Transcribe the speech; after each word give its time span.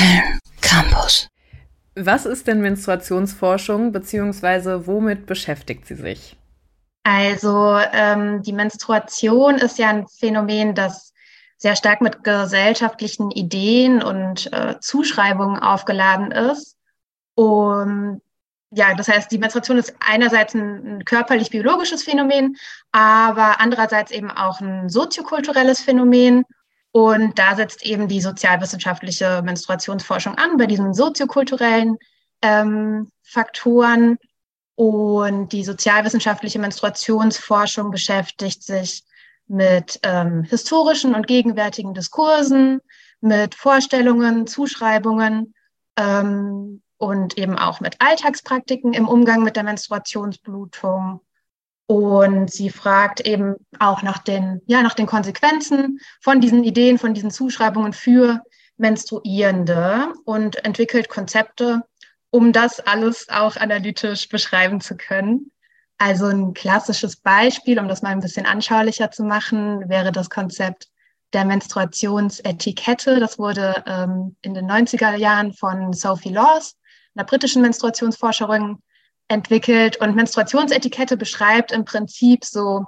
Film 0.00 0.38
Campus. 0.62 1.28
Was 1.94 2.24
ist 2.24 2.46
denn 2.46 2.62
Menstruationsforschung 2.62 3.92
bzw. 3.92 4.86
womit 4.86 5.26
beschäftigt 5.26 5.86
sie 5.86 5.94
sich? 5.94 6.38
Also 7.02 7.78
ähm, 7.92 8.42
die 8.42 8.54
Menstruation 8.54 9.56
ist 9.56 9.78
ja 9.78 9.90
ein 9.90 10.06
Phänomen, 10.08 10.74
das 10.74 11.12
sehr 11.58 11.76
stark 11.76 12.00
mit 12.00 12.24
gesellschaftlichen 12.24 13.30
Ideen 13.30 14.02
und 14.02 14.50
äh, 14.54 14.76
Zuschreibungen 14.80 15.58
aufgeladen 15.58 16.30
ist. 16.30 16.78
Und 17.34 18.22
ja, 18.70 18.94
das 18.94 19.08
heißt, 19.08 19.30
die 19.30 19.38
Menstruation 19.38 19.76
ist 19.76 19.94
einerseits 20.00 20.54
ein, 20.54 21.00
ein 21.00 21.04
körperlich-biologisches 21.04 22.04
Phänomen, 22.04 22.56
aber 22.92 23.60
andererseits 23.60 24.12
eben 24.12 24.30
auch 24.30 24.60
ein 24.60 24.88
soziokulturelles 24.88 25.82
Phänomen. 25.82 26.44
Und 26.92 27.38
da 27.38 27.54
setzt 27.54 27.84
eben 27.84 28.08
die 28.08 28.20
sozialwissenschaftliche 28.20 29.42
Menstruationsforschung 29.42 30.34
an, 30.36 30.56
bei 30.56 30.66
diesen 30.66 30.92
soziokulturellen 30.92 31.98
ähm, 32.42 33.10
Faktoren. 33.22 34.18
Und 34.74 35.52
die 35.52 35.62
sozialwissenschaftliche 35.62 36.58
Menstruationsforschung 36.58 37.90
beschäftigt 37.90 38.62
sich 38.62 39.04
mit 39.46 40.00
ähm, 40.04 40.44
historischen 40.44 41.14
und 41.14 41.26
gegenwärtigen 41.26 41.92
Diskursen, 41.92 42.80
mit 43.20 43.54
Vorstellungen, 43.54 44.46
Zuschreibungen 44.46 45.54
ähm, 45.96 46.82
und 46.96 47.36
eben 47.36 47.58
auch 47.58 47.80
mit 47.80 47.96
Alltagspraktiken 47.98 48.92
im 48.92 49.08
Umgang 49.08 49.42
mit 49.42 49.56
der 49.56 49.64
Menstruationsblutung. 49.64 51.20
Und 51.90 52.52
sie 52.52 52.70
fragt 52.70 53.18
eben 53.22 53.56
auch 53.80 54.04
nach 54.04 54.18
den, 54.18 54.62
ja, 54.66 54.80
nach 54.80 54.94
den 54.94 55.06
Konsequenzen 55.06 55.98
von 56.20 56.40
diesen 56.40 56.62
Ideen, 56.62 57.00
von 57.00 57.14
diesen 57.14 57.32
Zuschreibungen 57.32 57.92
für 57.92 58.44
Menstruierende 58.76 60.12
und 60.24 60.64
entwickelt 60.64 61.08
Konzepte, 61.08 61.82
um 62.30 62.52
das 62.52 62.78
alles 62.78 63.28
auch 63.28 63.56
analytisch 63.56 64.28
beschreiben 64.28 64.80
zu 64.80 64.96
können. 64.96 65.50
Also 65.98 66.26
ein 66.26 66.54
klassisches 66.54 67.16
Beispiel, 67.16 67.80
um 67.80 67.88
das 67.88 68.02
mal 68.02 68.10
ein 68.10 68.20
bisschen 68.20 68.46
anschaulicher 68.46 69.10
zu 69.10 69.24
machen, 69.24 69.88
wäre 69.88 70.12
das 70.12 70.30
Konzept 70.30 70.86
der 71.32 71.44
Menstruationsetikette. 71.44 73.18
Das 73.18 73.36
wurde 73.36 73.82
ähm, 73.88 74.36
in 74.42 74.54
den 74.54 74.70
90er 74.70 75.16
Jahren 75.16 75.54
von 75.54 75.92
Sophie 75.92 76.34
Laws, 76.34 76.76
einer 77.16 77.26
britischen 77.26 77.62
Menstruationsforscherin, 77.62 78.78
entwickelt 79.30 79.96
und 79.98 80.16
Menstruationsetikette 80.16 81.16
beschreibt 81.16 81.72
im 81.72 81.84
Prinzip 81.84 82.44
so 82.44 82.86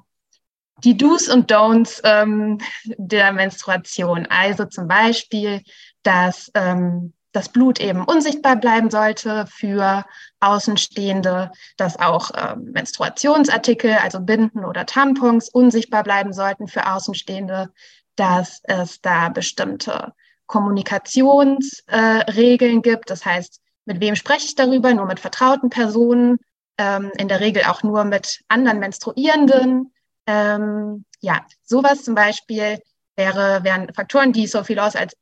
die 0.83 0.97
Do's 0.97 1.29
und 1.29 1.53
Don'ts 1.53 2.01
ähm, 2.03 2.59
der 2.97 3.33
Menstruation. 3.33 4.27
Also 4.29 4.65
zum 4.65 4.89
Beispiel, 4.89 5.63
dass 6.03 6.51
ähm, 6.55 7.13
das 7.31 7.49
Blut 7.49 7.81
eben 7.81 8.05
unsichtbar 8.05 8.57
bleiben 8.57 8.91
sollte 8.91 9.47
für 9.47 10.05
Außenstehende, 10.41 11.53
dass 11.77 11.97
auch 11.99 12.33
ähm, 12.37 12.73
Menstruationsartikel, 12.73 13.99
also 14.03 14.19
Binden 14.21 14.65
oder 14.65 14.85
Tampons, 14.85 15.49
unsichtbar 15.49 16.03
bleiben 16.03 16.33
sollten 16.33 16.67
für 16.67 16.93
Außenstehende, 16.93 17.71
dass 18.17 18.61
es 18.65 19.01
da 19.01 19.29
bestimmte 19.29 20.13
Kommunikationsregeln 20.47 22.79
äh, 22.79 22.83
gibt. 22.83 23.11
Das 23.11 23.25
heißt, 23.25 23.61
mit 23.85 24.01
wem 24.01 24.17
spreche 24.17 24.47
ich 24.47 24.55
darüber? 24.55 24.93
Nur 24.95 25.07
mit 25.07 25.21
vertrauten 25.21 25.71
Personen, 25.71 26.39
ähm, 26.79 27.11
in 27.17 27.29
der 27.29 27.41
Regel 27.41 27.65
auch 27.65 27.83
nur 27.83 28.05
mit 28.05 28.41
anderen 28.49 28.79
Menstruierenden. 28.79 29.93
Ähm, 30.27 31.05
ja, 31.21 31.45
sowas 31.63 32.05
zum 32.05 32.15
Beispiel 32.15 32.79
wäre, 33.17 33.65
wären 33.65 33.93
Faktoren, 33.95 34.33
die 34.33 34.47
Sophie 34.47 34.75
Laws 34.75 34.97
als 34.97 35.17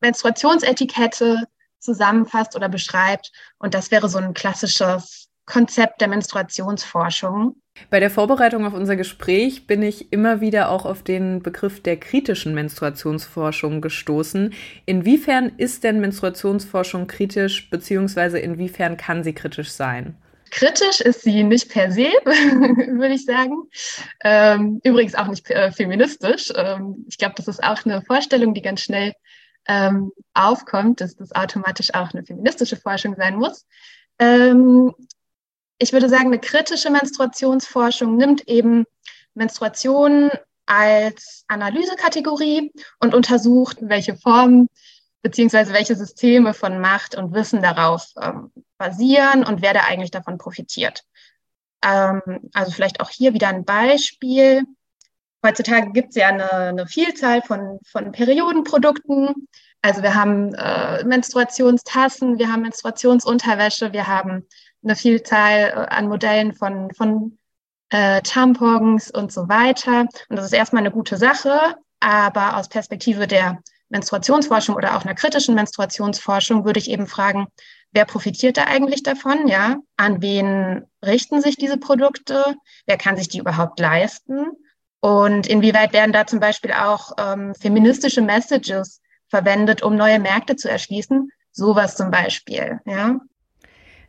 Menstruationsetikette 0.00 1.44
zusammenfasst 1.78 2.56
oder 2.56 2.68
beschreibt. 2.68 3.32
Und 3.58 3.74
das 3.74 3.90
wäre 3.90 4.08
so 4.08 4.18
ein 4.18 4.34
klassisches 4.34 5.28
Konzept 5.46 6.00
der 6.00 6.08
Menstruationsforschung. 6.08 7.56
Bei 7.90 7.98
der 7.98 8.10
Vorbereitung 8.10 8.66
auf 8.66 8.72
unser 8.72 8.94
Gespräch 8.94 9.66
bin 9.66 9.82
ich 9.82 10.12
immer 10.12 10.40
wieder 10.40 10.70
auch 10.70 10.86
auf 10.86 11.02
den 11.02 11.42
Begriff 11.42 11.82
der 11.82 11.96
kritischen 11.96 12.54
Menstruationsforschung 12.54 13.80
gestoßen. 13.80 14.54
Inwiefern 14.86 15.52
ist 15.56 15.82
denn 15.82 16.00
Menstruationsforschung 16.00 17.08
kritisch, 17.08 17.68
beziehungsweise 17.70 18.38
inwiefern 18.38 18.96
kann 18.96 19.24
sie 19.24 19.32
kritisch 19.32 19.70
sein? 19.70 20.16
Kritisch 20.50 21.00
ist 21.00 21.22
sie 21.22 21.42
nicht 21.42 21.68
per 21.68 21.90
se, 21.90 22.12
würde 22.24 23.14
ich 23.14 23.24
sagen. 23.24 23.64
Ähm, 24.22 24.80
übrigens 24.84 25.16
auch 25.16 25.26
nicht 25.26 25.50
äh, 25.50 25.72
feministisch. 25.72 26.52
Ähm, 26.54 27.04
ich 27.08 27.18
glaube, 27.18 27.34
das 27.36 27.48
ist 27.48 27.62
auch 27.64 27.84
eine 27.84 28.02
Vorstellung, 28.02 28.54
die 28.54 28.62
ganz 28.62 28.82
schnell 28.82 29.14
ähm, 29.66 30.12
aufkommt, 30.32 31.00
dass 31.00 31.16
das 31.16 31.32
automatisch 31.32 31.92
auch 31.94 32.12
eine 32.12 32.24
feministische 32.24 32.76
Forschung 32.76 33.16
sein 33.16 33.34
muss. 33.34 33.66
Ähm, 34.20 34.94
ich 35.78 35.92
würde 35.92 36.08
sagen, 36.08 36.26
eine 36.26 36.38
kritische 36.38 36.90
Menstruationsforschung 36.90 38.16
nimmt 38.16 38.48
eben 38.48 38.84
Menstruation 39.34 40.30
als 40.66 41.44
Analysekategorie 41.48 42.72
und 43.00 43.14
untersucht, 43.14 43.78
welche 43.80 44.16
Formen 44.16 44.68
beziehungsweise 45.22 45.72
welche 45.72 45.96
Systeme 45.96 46.54
von 46.54 46.80
Macht 46.80 47.16
und 47.16 47.32
Wissen 47.32 47.62
darauf 47.62 48.08
ähm, 48.20 48.52
basieren 48.76 49.44
und 49.44 49.62
wer 49.62 49.72
da 49.72 49.80
eigentlich 49.80 50.10
davon 50.10 50.38
profitiert. 50.38 51.02
Ähm, 51.82 52.20
also 52.52 52.70
vielleicht 52.72 53.00
auch 53.00 53.10
hier 53.10 53.32
wieder 53.32 53.48
ein 53.48 53.64
Beispiel. 53.64 54.64
Heutzutage 55.42 55.92
gibt 55.92 56.10
es 56.10 56.16
ja 56.16 56.28
eine, 56.28 56.52
eine, 56.52 56.86
Vielzahl 56.86 57.42
von, 57.42 57.78
von 57.84 58.12
Periodenprodukten. 58.12 59.48
Also 59.84 60.02
wir 60.02 60.14
haben 60.14 60.54
äh, 60.54 61.04
Menstruationstassen, 61.04 62.38
wir 62.38 62.50
haben 62.50 62.62
Menstruationsunterwäsche, 62.62 63.92
wir 63.92 64.06
haben 64.06 64.48
eine 64.82 64.96
Vielzahl 64.96 65.58
äh, 65.58 65.94
an 65.94 66.08
Modellen 66.08 66.54
von, 66.54 66.90
von 66.94 67.36
äh, 67.90 68.22
Tampons 68.22 69.10
und 69.10 69.30
so 69.30 69.46
weiter. 69.50 70.06
Und 70.30 70.36
das 70.36 70.46
ist 70.46 70.54
erstmal 70.54 70.80
eine 70.80 70.90
gute 70.90 71.18
Sache, 71.18 71.74
aber 72.00 72.56
aus 72.56 72.70
Perspektive 72.70 73.26
der 73.26 73.58
Menstruationsforschung 73.90 74.74
oder 74.74 74.96
auch 74.96 75.04
einer 75.04 75.14
kritischen 75.14 75.54
Menstruationsforschung 75.54 76.64
würde 76.64 76.80
ich 76.80 76.88
eben 76.88 77.06
fragen, 77.06 77.48
wer 77.92 78.06
profitiert 78.06 78.56
da 78.56 78.64
eigentlich 78.64 79.02
davon? 79.02 79.48
Ja, 79.48 79.76
an 79.98 80.22
wen 80.22 80.86
richten 81.04 81.42
sich 81.42 81.56
diese 81.56 81.76
Produkte? 81.76 82.56
Wer 82.86 82.96
kann 82.96 83.18
sich 83.18 83.28
die 83.28 83.38
überhaupt 83.38 83.78
leisten? 83.78 84.46
Und 85.00 85.46
inwieweit 85.46 85.92
werden 85.92 86.14
da 86.14 86.26
zum 86.26 86.40
Beispiel 86.40 86.72
auch 86.72 87.12
ähm, 87.18 87.54
feministische 87.54 88.22
Messages 88.22 89.02
verwendet, 89.34 89.82
um 89.82 89.96
neue 89.96 90.20
Märkte 90.20 90.54
zu 90.54 90.70
erschließen? 90.70 91.32
Sowas 91.50 91.96
zum 91.96 92.12
Beispiel, 92.12 92.80
ja. 92.86 93.18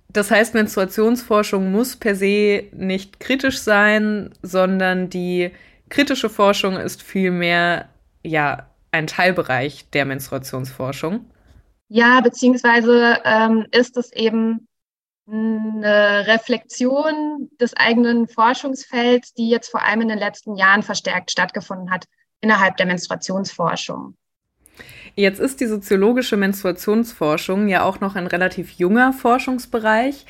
Das 0.09 0.29
heißt, 0.29 0.53
Menstruationsforschung 0.53 1.71
muss 1.71 1.95
per 1.95 2.15
se 2.15 2.65
nicht 2.71 3.19
kritisch 3.19 3.59
sein, 3.59 4.29
sondern 4.43 5.09
die 5.09 5.51
kritische 5.89 6.29
Forschung 6.29 6.77
ist 6.77 7.01
vielmehr 7.01 7.89
ja 8.23 8.69
ein 8.91 9.07
Teilbereich 9.07 9.89
der 9.91 10.05
Menstruationsforschung. 10.05 11.25
Ja, 11.87 12.21
beziehungsweise 12.21 13.19
ähm, 13.25 13.65
ist 13.71 13.97
es 13.97 14.13
eben 14.13 14.67
eine 15.27 16.27
Reflexion 16.27 17.49
des 17.59 17.75
eigenen 17.75 18.27
Forschungsfelds, 18.27 19.33
die 19.33 19.49
jetzt 19.49 19.69
vor 19.69 19.83
allem 19.83 20.01
in 20.01 20.09
den 20.09 20.19
letzten 20.19 20.55
Jahren 20.55 20.83
verstärkt 20.83 21.31
stattgefunden 21.31 21.89
hat 21.89 22.05
innerhalb 22.41 22.77
der 22.77 22.85
Menstruationsforschung. 22.85 24.15
Jetzt 25.15 25.39
ist 25.39 25.61
die 25.61 25.67
soziologische 25.67 26.35
Menstruationsforschung 26.35 27.69
ja 27.69 27.83
auch 27.83 28.01
noch 28.01 28.15
ein 28.15 28.27
relativ 28.27 28.71
junger 28.71 29.13
Forschungsbereich. 29.13 30.25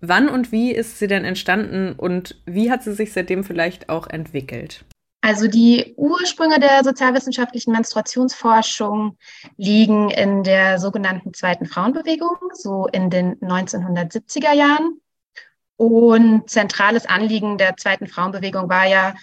Wann 0.00 0.30
und 0.30 0.50
wie 0.50 0.72
ist 0.72 0.98
sie 0.98 1.08
denn 1.08 1.26
entstanden 1.26 1.92
und 1.92 2.40
wie 2.46 2.70
hat 2.70 2.82
sie 2.82 2.94
sich 2.94 3.12
seitdem 3.12 3.44
vielleicht 3.44 3.90
auch 3.90 4.06
entwickelt? 4.06 4.84
Also 5.22 5.46
die 5.46 5.92
Ursprünge 5.98 6.58
der 6.58 6.82
sozialwissenschaftlichen 6.82 7.72
Menstruationsforschung 7.72 9.18
liegen 9.58 10.10
in 10.10 10.42
der 10.42 10.78
sogenannten 10.78 11.34
zweiten 11.34 11.66
Frauenbewegung, 11.66 12.36
so 12.54 12.86
in 12.86 13.10
den 13.10 13.38
1970er 13.40 14.54
Jahren. 14.54 15.00
Und 15.76 16.48
zentrales 16.48 17.04
Anliegen 17.04 17.58
der 17.58 17.76
zweiten 17.76 18.06
Frauenbewegung 18.06 18.70
war 18.70 18.86
ja 18.86 19.14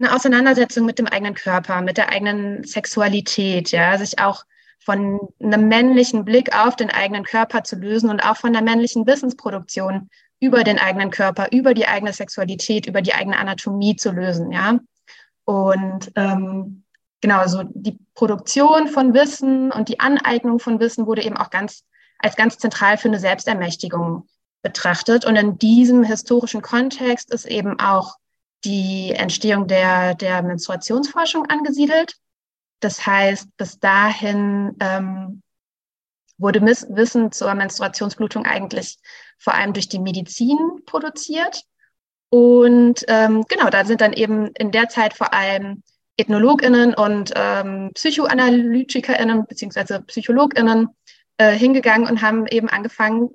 eine 0.00 0.12
Auseinandersetzung 0.14 0.84
mit 0.84 0.98
dem 0.98 1.06
eigenen 1.06 1.34
Körper, 1.34 1.80
mit 1.82 1.96
der 1.96 2.08
eigenen 2.08 2.64
Sexualität, 2.64 3.70
ja, 3.70 3.96
sich 3.96 4.18
auch 4.18 4.44
von 4.84 5.28
einem 5.40 5.68
männlichen 5.68 6.24
Blick 6.24 6.54
auf 6.54 6.76
den 6.76 6.90
eigenen 6.90 7.24
Körper 7.24 7.64
zu 7.64 7.76
lösen 7.76 8.10
und 8.10 8.20
auch 8.20 8.36
von 8.36 8.52
der 8.52 8.62
männlichen 8.62 9.06
Wissensproduktion 9.06 10.10
über 10.40 10.62
den 10.62 10.78
eigenen 10.78 11.10
Körper, 11.10 11.48
über 11.52 11.74
die 11.74 11.86
eigene 11.86 12.12
Sexualität, 12.12 12.86
über 12.86 13.00
die 13.00 13.14
eigene 13.14 13.38
Anatomie 13.38 13.96
zu 13.96 14.10
lösen, 14.10 14.52
ja. 14.52 14.78
Und 15.44 16.12
ähm, 16.16 16.84
genau, 17.20 17.38
also 17.38 17.62
die 17.64 17.98
Produktion 18.14 18.88
von 18.88 19.14
Wissen 19.14 19.70
und 19.72 19.88
die 19.88 20.00
Aneignung 20.00 20.58
von 20.58 20.80
Wissen 20.80 21.06
wurde 21.06 21.24
eben 21.24 21.36
auch 21.36 21.50
ganz 21.50 21.84
als 22.18 22.36
ganz 22.36 22.58
zentral 22.58 22.96
für 22.96 23.08
eine 23.08 23.18
Selbstermächtigung 23.18 24.26
betrachtet. 24.62 25.24
Und 25.24 25.36
in 25.36 25.58
diesem 25.58 26.02
historischen 26.02 26.62
Kontext 26.62 27.32
ist 27.32 27.44
eben 27.44 27.78
auch 27.78 28.16
die 28.64 29.12
Entstehung 29.12 29.66
der, 29.66 30.14
der 30.14 30.42
Menstruationsforschung 30.42 31.46
angesiedelt. 31.46 32.16
Das 32.84 33.06
heißt, 33.06 33.56
bis 33.56 33.78
dahin 33.78 34.76
ähm, 34.78 35.42
wurde 36.36 36.60
Wissen 36.60 37.32
zur 37.32 37.54
Menstruationsblutung 37.54 38.44
eigentlich 38.44 38.98
vor 39.38 39.54
allem 39.54 39.72
durch 39.72 39.88
die 39.88 39.98
Medizin 39.98 40.58
produziert. 40.84 41.62
Und 42.28 43.04
ähm, 43.08 43.44
genau, 43.48 43.70
da 43.70 43.86
sind 43.86 44.02
dann 44.02 44.12
eben 44.12 44.48
in 44.58 44.70
der 44.70 44.90
Zeit 44.90 45.14
vor 45.14 45.32
allem 45.32 45.82
EthnologInnen 46.18 46.94
und 46.94 47.32
ähm, 47.34 47.90
PsychoanalytikerInnen 47.94 49.46
beziehungsweise 49.46 50.02
PsychologInnen 50.02 50.88
äh, 51.38 51.52
hingegangen 51.52 52.06
und 52.06 52.20
haben 52.20 52.46
eben 52.48 52.68
angefangen, 52.68 53.30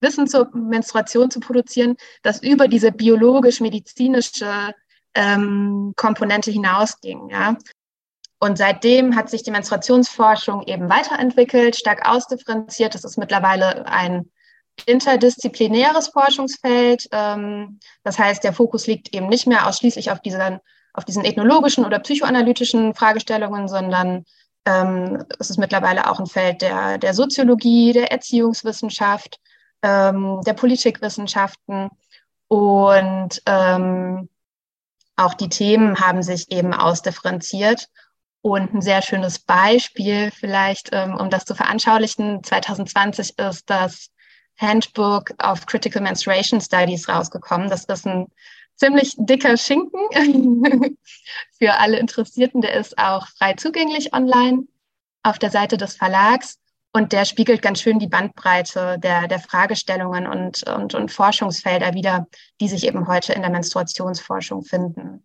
Wissen 0.00 0.28
zur 0.28 0.54
Menstruation 0.54 1.32
zu 1.32 1.40
produzieren, 1.40 1.96
das 2.22 2.40
über 2.44 2.68
diese 2.68 2.92
biologisch-medizinische 2.92 4.72
ähm, 5.14 5.94
Komponente 5.96 6.52
hinausging. 6.52 7.30
Ja? 7.30 7.56
Und 8.40 8.56
seitdem 8.56 9.16
hat 9.16 9.28
sich 9.28 9.42
die 9.42 9.50
Menstruationsforschung 9.50 10.62
eben 10.66 10.88
weiterentwickelt, 10.88 11.76
stark 11.76 12.08
ausdifferenziert. 12.08 12.94
Das 12.94 13.04
ist 13.04 13.18
mittlerweile 13.18 13.86
ein 13.86 14.30
interdisziplinäres 14.86 16.08
Forschungsfeld. 16.08 17.08
Ähm, 17.10 17.80
das 18.04 18.18
heißt, 18.18 18.44
der 18.44 18.52
Fokus 18.52 18.86
liegt 18.86 19.12
eben 19.14 19.28
nicht 19.28 19.48
mehr 19.48 19.66
ausschließlich 19.66 20.12
auf 20.12 20.20
diesen, 20.20 20.60
auf 20.92 21.04
diesen 21.04 21.24
ethnologischen 21.24 21.84
oder 21.84 21.98
psychoanalytischen 21.98 22.94
Fragestellungen, 22.94 23.66
sondern 23.66 24.24
ähm, 24.66 25.24
es 25.40 25.50
ist 25.50 25.58
mittlerweile 25.58 26.08
auch 26.08 26.20
ein 26.20 26.26
Feld 26.26 26.62
der, 26.62 26.98
der 26.98 27.14
Soziologie, 27.14 27.92
der 27.92 28.12
Erziehungswissenschaft, 28.12 29.40
ähm, 29.82 30.40
der 30.46 30.54
Politikwissenschaften. 30.54 31.90
Und 32.46 33.42
auch 35.18 35.34
die 35.34 35.48
Themen 35.50 36.00
haben 36.00 36.22
sich 36.22 36.50
eben 36.50 36.72
ausdifferenziert. 36.72 37.88
Und 38.40 38.72
ein 38.72 38.82
sehr 38.82 39.02
schönes 39.02 39.40
Beispiel 39.40 40.30
vielleicht, 40.30 40.90
ähm, 40.92 41.16
um 41.16 41.28
das 41.28 41.44
zu 41.44 41.54
veranschaulichen, 41.54 42.42
2020 42.42 43.38
ist 43.38 43.68
das 43.68 44.10
Handbook 44.56 45.32
of 45.42 45.66
Critical 45.66 46.02
Menstruation 46.02 46.60
Studies 46.60 47.08
rausgekommen. 47.08 47.68
Das 47.68 47.84
ist 47.84 48.06
ein 48.06 48.26
ziemlich 48.76 49.14
dicker 49.16 49.56
Schinken 49.56 50.62
für 51.58 51.74
alle 51.74 51.98
Interessierten. 51.98 52.60
Der 52.60 52.74
ist 52.74 52.96
auch 52.98 53.26
frei 53.28 53.54
zugänglich 53.54 54.14
online 54.14 54.64
auf 55.22 55.38
der 55.38 55.50
Seite 55.50 55.76
des 55.76 55.96
Verlags. 55.96 56.58
Und 56.92 57.12
der 57.12 57.24
spiegelt 57.24 57.60
ganz 57.60 57.82
schön 57.82 57.98
die 57.98 58.06
Bandbreite 58.06 58.98
der, 58.98 59.28
der 59.28 59.40
Fragestellungen 59.40 60.26
und, 60.26 60.62
und, 60.66 60.94
und 60.94 61.12
Forschungsfelder 61.12 61.92
wider, 61.94 62.26
die 62.60 62.68
sich 62.68 62.86
eben 62.86 63.06
heute 63.06 63.34
in 63.34 63.42
der 63.42 63.50
Menstruationsforschung 63.50 64.62
finden. 64.62 65.24